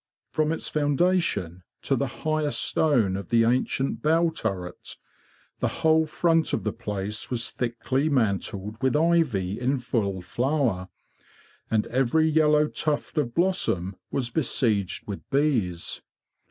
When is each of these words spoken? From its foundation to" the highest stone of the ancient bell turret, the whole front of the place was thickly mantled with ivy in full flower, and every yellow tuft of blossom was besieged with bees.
From 0.31 0.51
its 0.51 0.67
foundation 0.67 1.61
to" 1.83 1.95
the 1.95 2.07
highest 2.25 2.59
stone 2.63 3.15
of 3.15 3.29
the 3.29 3.43
ancient 3.43 4.01
bell 4.01 4.31
turret, 4.31 4.97
the 5.59 5.67
whole 5.67 6.07
front 6.07 6.53
of 6.53 6.63
the 6.63 6.73
place 6.73 7.29
was 7.29 7.51
thickly 7.51 8.09
mantled 8.09 8.81
with 8.81 8.95
ivy 8.95 9.59
in 9.59 9.77
full 9.77 10.23
flower, 10.23 10.89
and 11.69 11.85
every 11.85 12.27
yellow 12.27 12.65
tuft 12.67 13.19
of 13.19 13.35
blossom 13.35 13.95
was 14.09 14.31
besieged 14.31 15.05
with 15.05 15.21
bees. 15.29 16.01